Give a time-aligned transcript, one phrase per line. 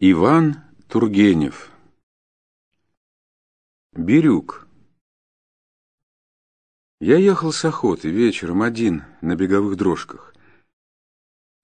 [0.00, 1.72] Иван Тургенев
[3.96, 4.68] Бирюк
[7.00, 10.36] Я ехал с охоты вечером один на беговых дрожках.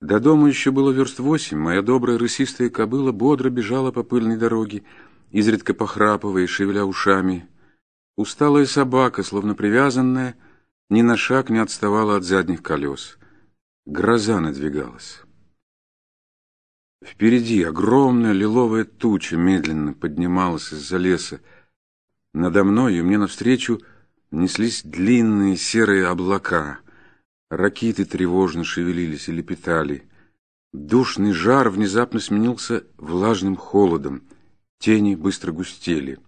[0.00, 4.82] До дома еще было верст восемь, моя добрая рысистая кобыла бодро бежала по пыльной дороге,
[5.30, 7.48] изредка похрапывая и шевеля ушами.
[8.16, 10.34] Усталая собака, словно привязанная,
[10.90, 13.16] ни на шаг не отставала от задних колес.
[13.86, 15.23] Гроза надвигалась.
[17.04, 21.40] Впереди огромная лиловая туча медленно поднималась из-за леса.
[22.32, 23.82] Надо мной и мне навстречу
[24.30, 26.78] неслись длинные серые облака.
[27.50, 30.04] Ракиты тревожно шевелились и лепетали.
[30.72, 34.22] Душный жар внезапно сменился влажным холодом.
[34.78, 36.18] Тени быстро густели.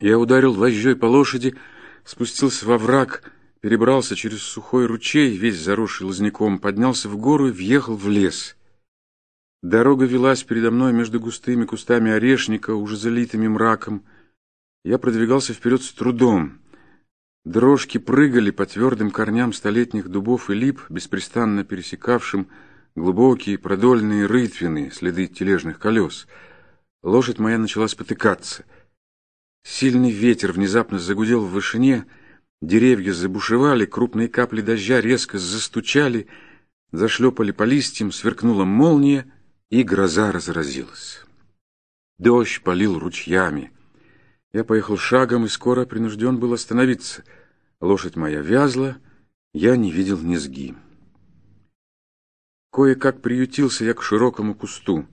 [0.00, 1.56] Я ударил вожжой по лошади,
[2.04, 7.94] спустился во враг, перебрался через сухой ручей, весь заросший лозняком, поднялся в гору и въехал
[7.94, 8.56] в лес—
[9.62, 14.04] Дорога велась передо мной между густыми кустами орешника, уже залитыми мраком.
[14.84, 16.60] Я продвигался вперед с трудом.
[17.44, 22.48] Дрожки прыгали по твердым корням столетних дубов и лип, беспрестанно пересекавшим
[22.94, 26.28] глубокие продольные рытвины, следы тележных колес.
[27.02, 28.64] Лошадь моя начала спотыкаться.
[29.64, 32.06] Сильный ветер внезапно загудел в вышине,
[32.62, 36.28] деревья забушевали, крупные капли дождя резко застучали,
[36.92, 39.32] зашлепали по листьям, сверкнула молния—
[39.70, 41.22] и гроза разразилась.
[42.18, 43.72] Дождь полил ручьями.
[44.52, 47.22] Я поехал шагом и скоро принужден был остановиться.
[47.80, 48.96] Лошадь моя вязла,
[49.52, 50.74] я не видел низги.
[52.72, 55.06] Кое-как приютился я к широкому кусту.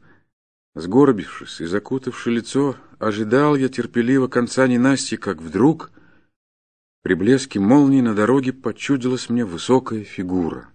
[0.73, 5.91] Сгорбившись и закутавши лицо, ожидал я терпеливо конца ненасти, как вдруг
[7.01, 10.69] при блеске молнии на дороге почудилась мне высокая фигура.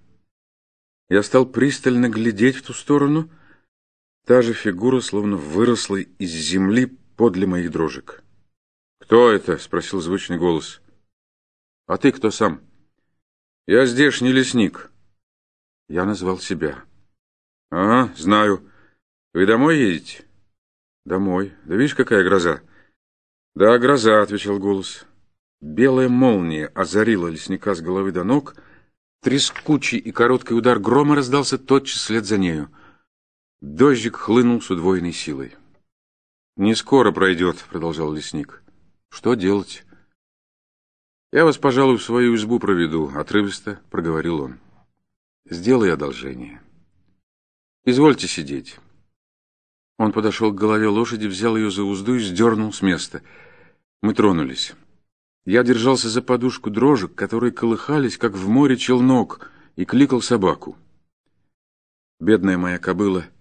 [1.08, 3.28] Я стал пристально глядеть в ту сторону—
[4.30, 6.86] Та же фигура словно выросла из земли
[7.16, 8.22] подле моих дрожек.
[9.00, 10.80] «Кто это?»— спросил звучный голос.
[11.88, 12.60] «А ты кто сам?»
[13.66, 14.92] «Я здешний лесник».
[15.88, 16.84] Я назвал себя.
[17.72, 18.70] «Ага, знаю.
[19.34, 20.24] Вы домой едете?»
[21.04, 21.52] «Домой.
[21.64, 22.60] Да видишь, какая гроза?»
[23.56, 25.06] «Да, гроза»,— отвечал голос.
[25.60, 28.54] Белая молния озарила лесника с головы до ног.
[29.22, 32.70] Трескучий и короткий удар грома раздался тотчас след за нею.
[33.60, 35.54] Дождик хлынул с удвоенной силой.
[36.56, 38.62] «Не скоро пройдет»,— продолжал лесник.
[39.10, 39.84] «Что делать?»
[41.30, 44.60] «Я вас, пожалуй, в свою избу проведу»,— отрывисто проговорил он.
[45.44, 46.62] «Сделай одолжение.
[47.84, 48.78] Извольте сидеть».
[49.98, 53.22] Он подошел к голове лошади, взял ее за узду и сдернул с места.
[54.00, 54.72] Мы тронулись.
[55.44, 60.78] Я держался за подушку дрожек, которые колыхались, как в море челнок, и кликал собаку.
[62.18, 63.26] Бедная моя кобыла—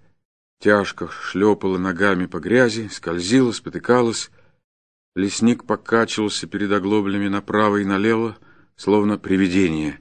[0.59, 4.30] тяжко шлепала ногами по грязи, скользила, спотыкалась.
[5.16, 8.38] Лесник покачивался перед оглоблями направо и налево,
[8.75, 10.00] словно привидение.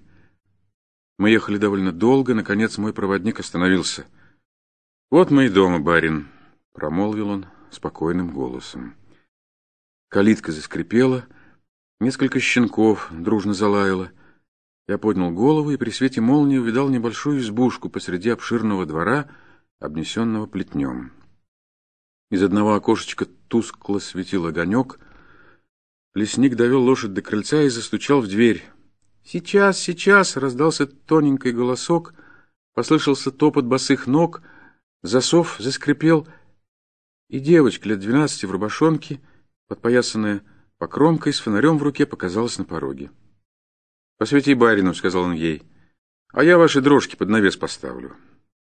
[1.19, 4.07] Мы ехали довольно долго, наконец мой проводник остановился.
[5.11, 6.29] «Вот мы и дома, барин»,—
[6.73, 8.95] промолвил он спокойным голосом.
[10.11, 11.27] Калитка заскрипела,
[12.01, 14.11] несколько щенков дружно залаяло.
[14.87, 19.29] Я поднял голову и при свете молнии увидал небольшую избушку посреди обширного двора—
[19.81, 21.13] обнесенного плетнем.
[22.31, 24.99] Из одного окошечка тускло светил огонек.
[26.15, 28.65] Лесник довел лошадь до крыльца и застучал в дверь.
[29.25, 32.15] «Сейчас, сейчас!»— раздался тоненький голосок,
[32.75, 34.43] послышался топот босых ног,
[35.03, 36.27] засов заскрипел,
[37.29, 39.21] и девочка лет двенадцати в рубашонке,
[39.69, 40.43] подпоясанная
[40.79, 43.11] покромкой, с фонарем в руке, показалась на пороге.
[44.17, 45.63] «Посвети барину»,— сказал он ей,—
[46.33, 48.17] «а я ваши дрожки под навес поставлю».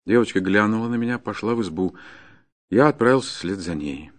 [0.07, 1.97] Девочка глянула на меня, пошла в избу.
[2.71, 4.11] Я отправился вслед за ней.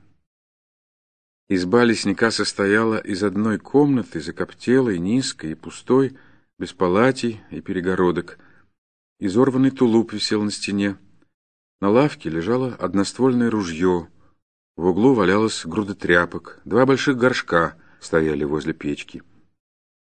[1.47, 6.17] Изба лесника состояла из одной комнаты, закоптелой, низкой и пустой,
[6.57, 8.39] без палатей и перегородок.
[9.19, 10.97] Изорванный тулуп висел на стене.
[11.81, 14.09] На лавке лежало одноствольное ружье.
[14.75, 16.61] В углу валялась груда тряпок.
[16.65, 19.21] Два больших горшка стояли возле печки.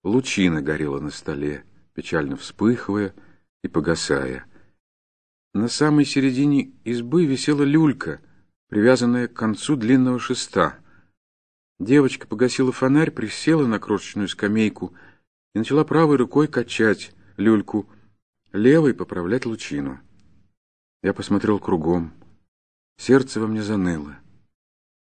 [0.05, 3.15] Лучина горела на столе, печально вспыхивая
[3.63, 4.45] и погасая.
[5.53, 8.21] На самой середине избы висела люлька,
[8.69, 10.79] привязанная к концу длинного шеста.
[11.81, 14.95] Девочка погасила фонарь, присела на крошечную скамейку
[15.55, 17.89] и начала правой рукой качать люльку,
[18.53, 20.01] левой поправлять лучину.
[21.03, 22.13] Я посмотрел кругом.
[22.97, 24.19] Сердце во мне заныло.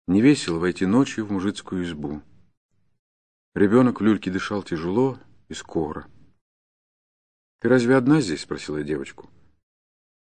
[0.09, 2.21] Не весело войти ночью в мужицкую избу.
[3.55, 5.19] Ребенок в люльке дышал тяжело
[5.49, 6.09] и скоро.
[7.61, 9.31] «Ты разве одна здесь?»— спросила я девочку.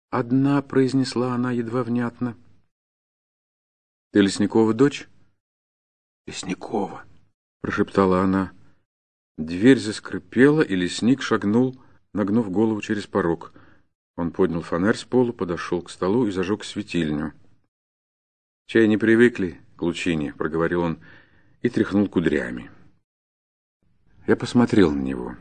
[0.09, 2.35] «Одна»,— произнесла она едва внятно.
[4.11, 5.07] Ты Лесникова дочь?
[6.25, 7.05] Лесникова,
[7.61, 8.53] прошептала она.
[9.37, 11.79] Дверь заскрипела, и лесник шагнул,
[12.13, 13.53] нагнув голову через порог.
[14.15, 17.33] Он поднял фонарь с полу, подошел к столу и зажег светильню.
[18.65, 20.99] «Чай не привыкли к лучине»,— проговорил он
[21.61, 22.71] и тряхнул кудрями.
[24.25, 25.37] Я посмотрел на него.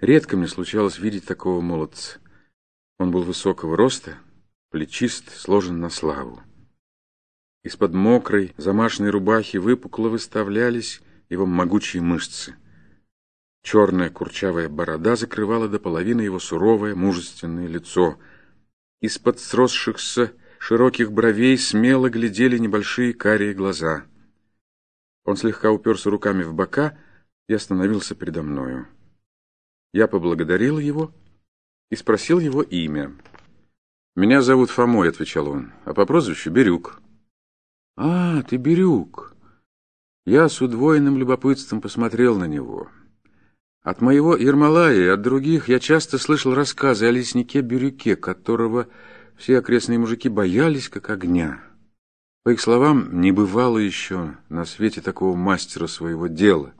[0.00, 2.18] Редко мне случалось видеть такого молодца.
[2.98, 4.18] Он был высокого роста,
[4.70, 6.42] плечист, сложен на славу.
[7.62, 12.54] Из-под мокрой, замашенной рубахи выпукло выставлялись его могучие мышцы.
[13.62, 18.18] Черная курчавая борода закрывала до половины его суровое, мужественное лицо.
[19.00, 24.04] Из-под сросшихся широких бровей смело глядели небольшие карие глаза.
[25.24, 26.98] Он слегка уперся руками в бока
[27.48, 28.86] и остановился передо мною.
[29.94, 31.14] Я поблагодарил его
[31.90, 33.12] и спросил его имя.
[34.16, 37.00] «Меня зовут Фомой»,— отвечал он,— «а по прозвищу Бирюк».
[37.96, 39.34] «А, ты Бирюк».
[40.26, 42.88] Я с удвоенным любопытством посмотрел на него.
[43.82, 48.88] От моего Ермолая и от других я часто слышал рассказы о леснике Бирюке, которого
[49.36, 51.60] все окрестные мужики боялись как огня.
[52.44, 56.72] По их словам, не бывало еще на свете такого мастера своего дела.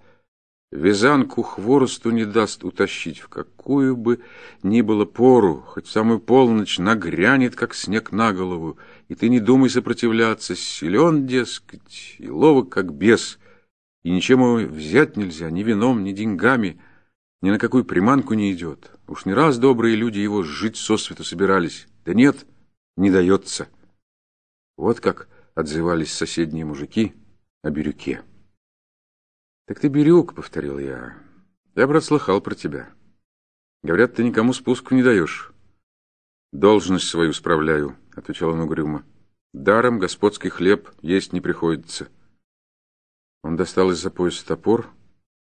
[0.73, 4.21] Вязанку хворосту не даст утащить, в какую бы
[4.63, 8.79] ни было пору, хоть в самую полночь нагрянет, как снег на голову,
[9.09, 13.39] и ты не думай сопротивляться, силен, дескать, и ловок, как бес,
[14.03, 16.81] и ничем его взять нельзя, ни вином, ни деньгами—
[17.45, 18.91] ни на какую приманку не идет.
[19.07, 21.87] Уж не раз добрые люди его жить сосвету собирались.
[22.07, 22.47] Да нет,
[22.97, 23.69] не дается.
[24.79, 27.13] Вот как отзывались соседние мужики
[27.63, 28.23] о Бирюке.
[29.67, 31.17] «Так ты Бирюк»,— повторил я.
[31.75, 32.91] «Я, брат, слыхал про тебя.
[33.83, 35.53] Говорят, ты никому спуску не даешь».
[36.53, 39.05] «Должность свою справляю»,— отвечал он угрюмо.
[39.53, 42.09] «Даром господский хлеб есть не приходится».
[43.43, 44.91] Он достал из-за пояса топор,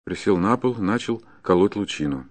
[0.03, 2.27] присел на пол, начал колоть лучину.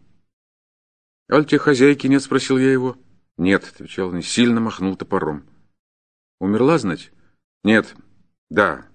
[1.32, 2.98] —Аль тебе хозяйки нет?— спросил я его.—
[3.38, 5.46] Нет,— отвечал он сильно махнул топором.—
[6.40, 7.12] Умерла, знать?—
[7.64, 7.94] Нет.—
[8.50, 8.86] Да.—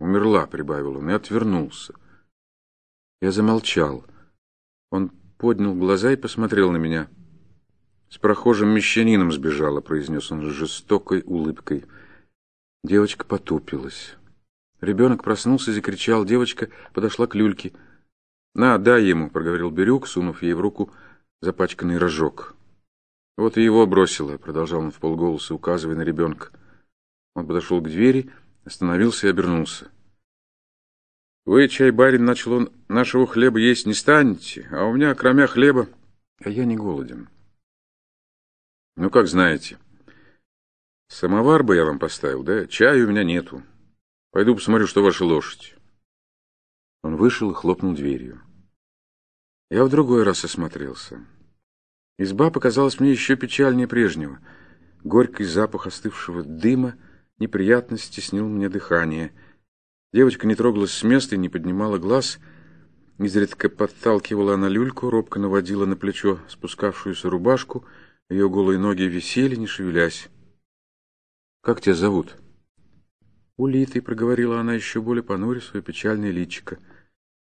[0.00, 1.94] Умерла,— прибавил он и отвернулся.
[3.20, 4.04] Я замолчал.
[4.90, 7.08] Он поднял глаза и посмотрел на меня.—
[8.10, 11.84] С прохожим мещанином сбежала,— произнес он с жестокой улыбкой.
[12.84, 14.16] Девочка потупилась.
[14.80, 16.24] Ребенок проснулся и закричал.
[16.24, 17.72] Девочка подошла к люльке.
[18.54, 20.92] «На, дай ему»,— проговорил Бирюк, сунув ей в руку
[21.40, 22.54] запачканный рожок.
[23.36, 26.50] «Вот и его бросила»,— продолжал он в полголоса, указывая на ребенка.
[27.34, 28.30] Он подошел к двери,
[28.64, 29.90] остановился и обернулся.
[31.44, 35.88] «Вы, чай, барин,— начал он,— нашего хлеба есть не станете, а у меня, кроме хлеба,
[36.42, 37.28] а я не голоден».
[38.96, 39.78] «Ну, как знаете.
[41.08, 42.66] Самовар бы я вам поставил, да?
[42.66, 43.62] Чая у меня нету.
[44.30, 45.74] Пойду посмотрю, что ваша лошадь».
[47.02, 48.40] Он вышел и хлопнул дверью.
[49.70, 51.20] Я в другой раз осмотрелся.
[52.18, 54.38] Изба показалась мне еще печальнее прежнего.
[55.02, 56.94] Горький запах остывшего дыма
[57.38, 59.32] неприятно стеснил мне дыхание.
[60.12, 62.38] Девочка не трогалась с места и не поднимала глаз.
[63.18, 67.84] Изредка подталкивала она люльку, робко наводила на плечо спускавшуюся рубашку.
[68.28, 70.28] Ее голые ноги висели, не шевелясь.
[71.62, 72.36] «Как тебя зовут?»
[73.56, 76.78] «Улитой»,— проговорила она еще более понуря свое печальное личико.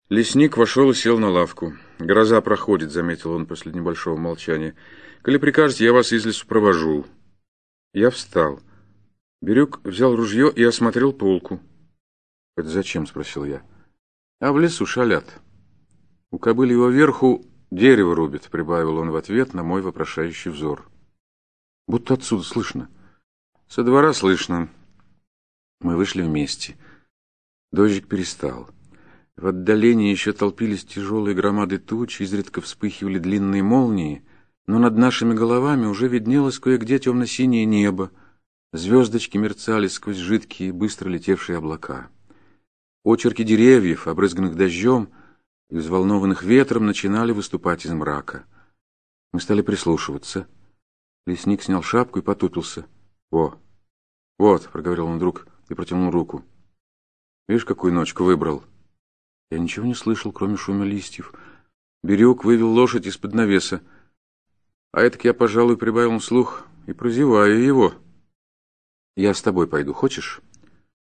[0.10, 1.74] Лесник вошел и сел на лавку.
[2.00, 4.76] «Гроза проходит»,— заметил он после небольшого молчания.
[5.24, 7.06] «Коли прикажете, я вас из лесу провожу».
[7.94, 8.60] Я встал.
[9.42, 11.60] Бирюк взял ружье и осмотрел полку.
[12.56, 13.64] «Это зачем?»— спросил я.
[14.40, 15.42] «А в лесу шалят.
[16.32, 20.90] У кобыли его верху дерево рубит»,— прибавил он в ответ на мой вопрошающий взор.
[21.88, 22.90] «Будто отсюда слышно».
[23.68, 24.70] «Со двора слышно».
[25.82, 26.78] Мы вышли вместе.
[27.72, 28.70] Дождик перестал.
[29.38, 34.24] В отдалении еще толпились тяжелые громады туч, изредка вспыхивали длинные молнии,
[34.66, 38.12] но над нашими головами уже виднелось кое-где темно-синее небо,
[38.78, 42.10] звездочки мерцали сквозь жидкие, быстро летевшие облака.
[43.04, 45.10] Очерки деревьев, обрызганных дождем
[45.70, 48.46] и взволнованных ветром, начинали выступать из мрака.
[49.32, 50.48] Мы стали прислушиваться.
[51.26, 52.86] Лесник снял шапку и потупился.
[53.32, 53.60] «Во!
[54.38, 56.44] Вот!»— проговорил он вдруг и протянул руку.
[57.48, 58.64] «Видишь, какую ночку выбрал?»
[59.52, 61.34] Я ничего не слышал, кроме шума листьев.
[62.04, 63.82] Бирюк вывел лошадь из-под навеса.
[64.92, 67.94] А это я, пожалуй, прибавил слух и прозеваю его.
[69.16, 70.42] «Я с тобой пойду, хочешь?»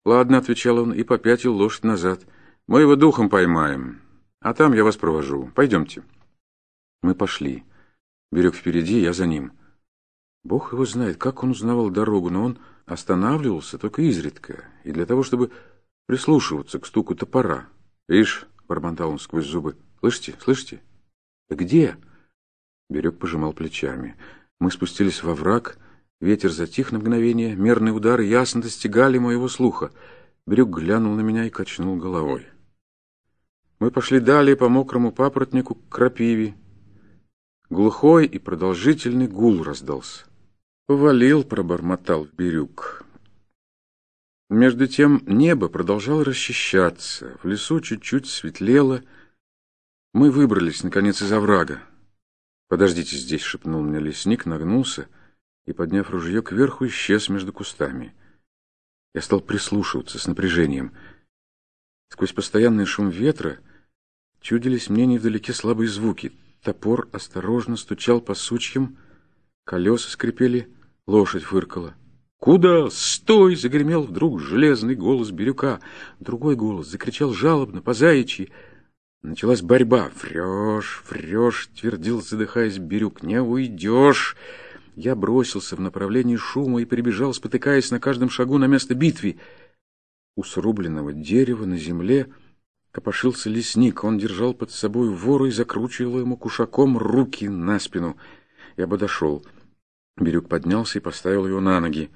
[0.05, 2.25] «Ладно»,— отвечал он и попятил лошадь назад.
[2.67, 4.01] «Мы его духом поймаем,
[4.39, 5.51] а там я вас провожу.
[5.55, 6.03] Пойдемте».
[7.01, 7.63] Мы пошли.
[8.31, 9.53] Берег впереди, я за ним.
[10.43, 15.23] Бог его знает, как он узнавал дорогу, но он останавливался только изредка, и для того,
[15.23, 15.51] чтобы
[16.07, 17.67] прислушиваться к стуку топора.
[18.07, 19.77] «Ишь!»— бормотал он сквозь зубы.
[19.99, 20.35] «Слышите?
[20.39, 20.81] Слышите?»
[21.49, 21.97] «Где?»
[22.89, 24.15] Берег пожимал плечами.
[24.59, 25.77] Мы спустились во враг,
[26.19, 29.91] ветер затих на мгновение, мерные удары ясно достигали моего слуха.
[30.45, 32.47] Берег глянул на меня и качнул головой.
[33.79, 36.55] Мы пошли далее по мокрому папоротнику к крапиве.
[37.69, 40.25] Глухой и продолжительный гул раздался.
[40.87, 43.05] «Повалил»,— пробормотал Бирюк.
[44.49, 49.03] Между тем небо продолжало расчищаться, в лесу чуть-чуть светлело.
[50.13, 51.83] Мы выбрались, наконец, из оврага.
[52.67, 55.07] «Подождите здесь»,— шепнул мне лесник, нагнулся
[55.69, 58.15] и, подняв ружье кверху, исчез между кустами.
[59.13, 60.93] Я стал прислушиваться с напряжением.
[62.09, 63.59] Сквозь постоянный шум ветра
[64.41, 66.31] чудились мне невдалеке слабые звуки.
[66.63, 68.97] Топор осторожно стучал по сучьям,
[69.63, 70.67] колеса скрипели,
[71.05, 71.93] лошадь фыркала.
[72.39, 72.89] «Куда?
[72.89, 75.81] Стой!»— загремел вдруг железный голос Бирюка.
[76.19, 78.49] Другой голос закричал жалобно, по заячьи.
[79.21, 80.09] Началась борьба.
[80.19, 83.21] «Врешь, врешь!»— твердил, задыхаясь Бирюк.
[83.21, 84.35] «Не уйдешь!»
[84.99, 89.39] Я бросился в направлении шума и прибежал, спотыкаясь на каждом шагу на место битвы.
[90.35, 92.27] У срубленного дерева на земле
[92.91, 94.03] копошился лесник.
[94.03, 98.17] Он держал под собой вору и закручивал ему кушаком руки на спину.
[98.75, 99.45] Я подошел.
[100.17, 102.09] Бирюк поднялся и поставил его на ноги.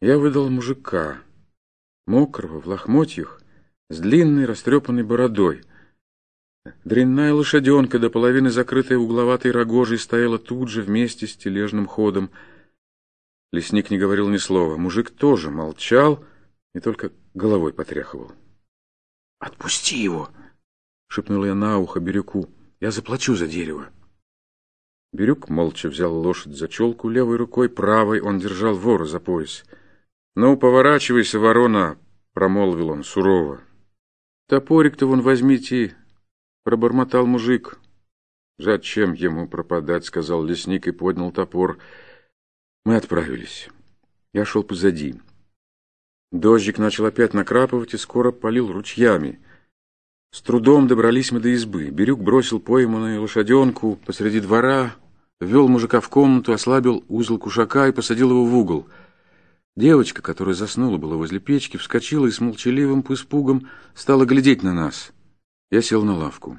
[0.00, 1.18] Я выдал мужика,
[2.08, 3.40] мокрого, в лохмотьях,
[3.88, 5.62] с длинной растрепанной бородой.
[6.84, 12.30] Дрянная лошаденка, до половины закрытая угловатой рогожей, стояла тут же вместе с тележным ходом.
[13.52, 14.76] Лесник не говорил ни слова.
[14.76, 16.24] Мужик тоже молчал
[16.74, 18.32] и только головой потряхивал.—
[19.40, 20.30] Отпусти его!—
[21.08, 22.48] шепнул я на ухо Бирюку.—
[22.80, 23.88] Я заплачу за дерево.
[25.12, 29.64] Бирюк молча взял лошадь за челку левой рукой, правой он держал вора за пояс—
[30.40, 31.98] «Ну, поворачивайся, ворона!»—
[32.32, 33.60] промолвил он сурово.
[34.46, 35.96] «Топорик-то вон возьмите!»—
[36.68, 37.78] пробормотал мужик.
[38.58, 41.78] «Зачем ему пропадать?»— сказал лесник и поднял топор.
[42.84, 43.70] Мы отправились.
[44.34, 45.14] Я шел позади.
[46.30, 49.40] Дождик начал опять накрапывать и скоро полил ручьями.
[50.30, 51.88] С трудом добрались мы до избы.
[51.88, 54.94] Бирюк бросил пойманную лошаденку посреди двора,
[55.40, 58.86] ввел мужика в комнату, ослабил узел кушака и посадил его в угол—
[59.78, 65.12] Девочка, которая заснула была возле печки, вскочила и с молчаливым испугом стала глядеть на нас.
[65.70, 66.58] Я сел на лавку.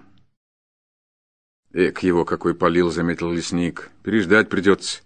[1.72, 3.90] «Эк, его какой полил!»— заметил лесник.
[4.04, 5.02] «Переждать придется.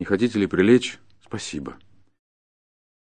[0.00, 0.98] Не хотите ли прилечь?
[1.24, 1.76] Спасибо».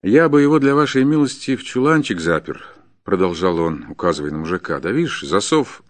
[0.03, 2.67] «Я бы его для вашей милости в чуланчик запер»,—
[3.05, 4.81] продолжал он, указывая на мужика.
[4.81, 5.83] «Да видишь, засов...»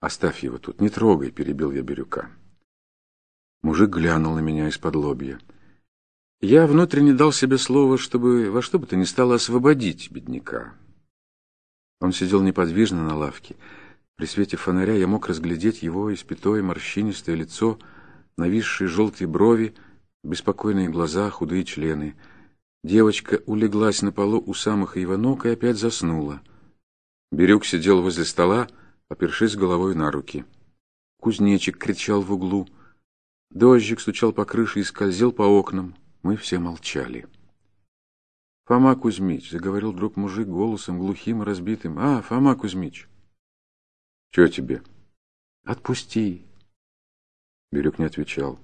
[0.00, 2.30] «Оставь его тут, не трогай»,— перебил я Бирюка.
[3.62, 5.40] Мужик глянул на меня из-под лобья.
[6.40, 10.74] Я внутренне дал себе слово, чтобы во что бы то ни стало освободить бедняка.
[12.00, 13.56] Он сидел неподвижно на лавке.
[14.16, 17.78] При свете фонаря я мог разглядеть его испятое морщинистое лицо,
[18.36, 19.74] нависшие желтые брови,
[20.24, 22.14] беспокойные глаза, худые члены.
[22.84, 26.40] Девочка улеглась на полу у самых его ног и опять заснула.
[27.32, 28.68] Бирюк сидел возле стола,
[29.08, 30.44] опершись головой на руки.
[31.20, 32.68] Кузнечик кричал в углу.
[33.50, 35.94] Дождик стучал по крыше и скользил по окнам.
[36.22, 37.26] Мы все молчали.
[38.66, 41.98] «Фома Кузьмич»,— заговорил вдруг мужик голосом глухим и разбитым.
[42.00, 43.08] «А, Фома Кузьмич!»
[44.32, 44.82] «Чего тебе?»
[45.64, 46.44] «Отпусти!»
[47.70, 48.58] Бирюк не отвечал.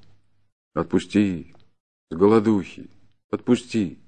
[0.75, 1.55] «Отпусти!
[2.11, 2.91] С голодухи!
[3.31, 3.99] Отпусти!»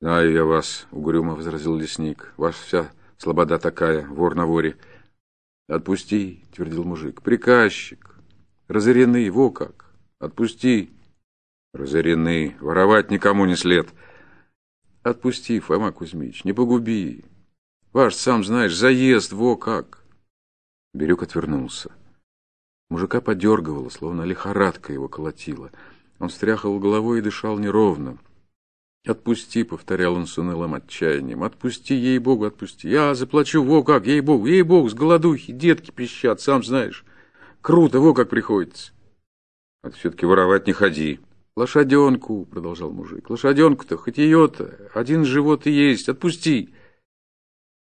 [0.00, 2.32] «Знаю я вас»,— угрюмо возразил лесник.
[2.36, 4.76] «Ваша вся слобода такая, вор на воре».
[5.68, 7.22] «Отпусти!»— твердил мужик.
[7.22, 8.18] «Приказчик!
[8.66, 9.94] Разоренный, во как!
[10.18, 10.90] Отпусти!»
[11.72, 13.88] Разорены, воровать никому не след.
[15.06, 17.24] Отпусти, Фома Кузьмич, не погуби.
[17.92, 20.02] Ваш, сам знаешь, заезд, во как.
[20.94, 21.92] Бирюк отвернулся.
[22.90, 25.70] Мужика подергивало, словно лихорадка его колотила.
[26.18, 28.18] Он стряхивал головой и дышал неровно.
[29.06, 32.88] «Отпусти»,— повторял он с унылым отчаянием,— «отпусти, ей-богу, отпусти.
[32.88, 37.04] Я заплачу, во как, ей-богу, ей-богу, с голодухи, детки пищат, сам знаешь.
[37.60, 38.90] Круто, во как приходится».
[39.84, 41.20] «А ты все-таки воровать не ходи»,
[41.56, 46.74] «Лошаденку»,— продолжал мужик,— «лошаденку-то, хоть ее-то, один живот и есть, отпусти».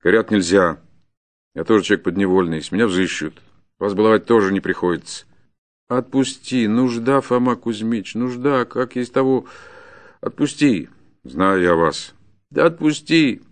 [0.02, 0.79] «Горят нельзя.
[1.55, 3.41] Я тоже человек подневольный, с меня взыщут.
[3.79, 5.25] Вас баловать тоже не приходится».
[5.88, 9.47] «Отпусти, нужда, Фома Кузьмич, нужда, как есть того...
[10.21, 10.91] Отпусти».
[11.25, 12.14] «Знаю я вас».
[12.50, 13.43] «Да отпусти».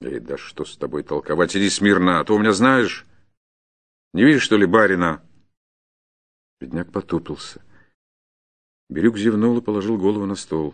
[0.00, 3.04] «Эй, да что с тобой толковать, иди смирно, а то у меня знаешь...
[4.12, 5.22] Не видишь, что ли, барина?»
[6.60, 7.63] Бедняк потупился.
[8.94, 10.72] Бирюк зевнул и положил голову на стол.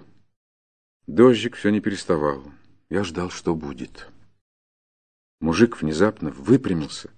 [1.06, 2.44] Дождик все не переставал.
[2.90, 4.08] Я ждал, что будет.
[5.40, 7.08] Мужик внезапно выпрямился.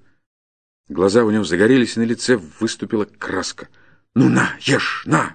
[0.88, 3.68] Глаза у него загорелись, и на лице выступила краска.
[4.14, 5.34] «Ну на, ешь, на!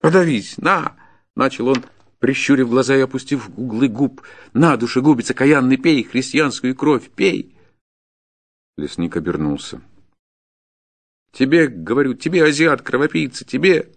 [0.00, 0.96] Подавись, на!»
[1.36, 1.84] Начал он,
[2.18, 4.20] прищурив глаза и опустив углы губ.
[4.52, 7.56] «На, душегубец окаянный, пей христианскую кровь, пей!»
[8.76, 9.80] Лесник обернулся.
[11.30, 13.93] «Тебе, говорю, тебе, азиат, кровопийца, тебе!»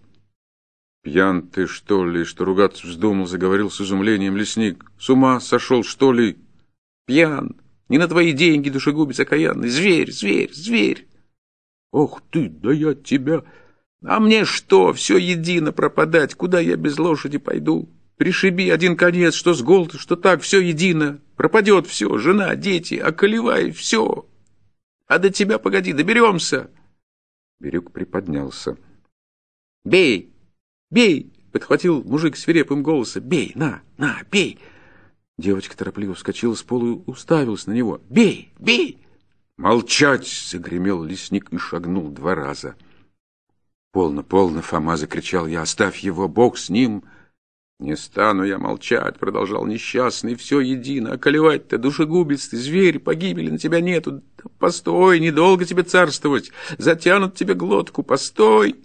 [1.02, 4.90] «Пьян ты, что ли, что ругаться вздумал?»— заговорил с изумлением лесник.
[4.98, 6.38] «С ума сошел, что ли?»
[7.06, 7.56] «Пьян!
[7.88, 9.68] Не на твои деньги, душегубец окаянный!
[9.68, 11.06] Зверь, зверь, зверь!»
[11.92, 13.44] «Ох ты, да я тебя...»
[14.04, 16.34] «А мне что, все едино пропадать?
[16.34, 17.88] Куда я без лошади пойду?
[18.16, 21.20] Пришиби один конец, что с голода, что так, все едино.
[21.36, 24.26] Пропадет все, жена, дети, околевай, все.
[25.06, 26.70] А до тебя, погоди, доберемся!»
[27.60, 28.76] Бирюк приподнялся.
[29.84, 30.32] «Бей!»
[30.90, 33.22] «Бей!»— подхватил мужик свирепым голосом.
[33.22, 33.52] «Бей!
[33.54, 33.82] На!
[33.96, 34.22] На!
[34.30, 34.58] Бей!»
[35.38, 38.00] Девочка торопливо вскочила с пола и уставилась на него.
[38.08, 38.52] «Бей!
[38.58, 38.98] Бей!»
[39.56, 42.76] «Молчать!»— загремел лесник и шагнул два раза.
[43.92, 45.62] «Полно, полно!»— Фома закричал я.
[45.62, 47.04] «Оставь его, Бог с ним!»
[47.80, 50.34] «Не стану я молчать!»— продолжал несчастный.
[50.34, 51.12] «Все едино!
[51.12, 54.22] Околевать-то, душегубец ты, зверь, погибели на тебя нету!
[54.58, 56.50] Постой, недолго тебе царствовать!
[56.76, 58.02] Затянут тебе глотку!
[58.02, 58.76] Постой!»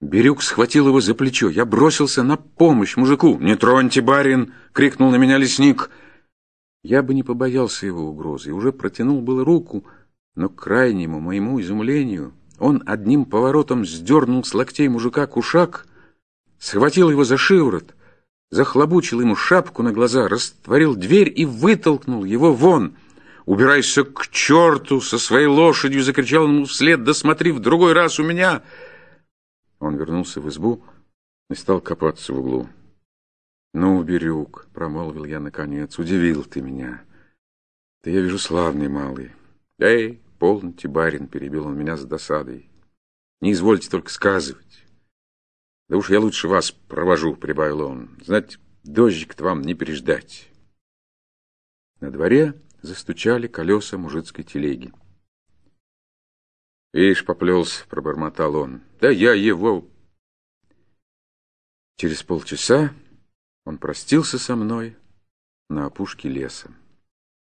[0.00, 1.48] Бирюк схватил его за плечо.
[1.48, 3.38] Я бросился на помощь мужику.
[3.40, 5.90] «Не троньте, барин!»— крикнул на меня лесник.
[6.84, 9.84] Я бы не побоялся его угрозы уже протянул было руку,
[10.36, 15.86] но к крайнему моему изумлению он одним поворотом сдернул с локтей мужика кушак,
[16.58, 17.96] схватил его за шиворот,
[18.50, 22.94] захлобучил ему шапку на глаза, растворил дверь и вытолкнул его вон.
[23.46, 27.02] «Убирайся к черту со своей лошадью!»— закричал ему вслед.
[27.02, 28.62] «Да смотри, в другой раз у меня!»
[29.80, 30.84] Он вернулся в избу
[31.50, 32.68] и стал копаться в углу.
[33.74, 37.04] «Ну, Бирюк»,— промолвил я наконец,— «удивил ты меня.
[38.02, 39.32] Ты, я вижу, славный малый».
[39.78, 42.68] «Эй, полните, барин»,— перебил он меня с досадой.
[43.40, 44.84] «Не извольте только сказывать».
[45.88, 48.18] «Да уж я лучше вас провожу»,— прибавил он.
[48.24, 50.48] «Знать, дождик-то вам не переждать».
[52.00, 54.92] На дворе застучали колеса мужицкой телеги.
[56.92, 58.82] «Ишь, поплелся»,— пробормотал он.
[59.00, 59.84] «Да я его...»
[61.96, 62.94] Через полчаса
[63.64, 64.96] он простился со мной
[65.68, 66.70] на опушке леса.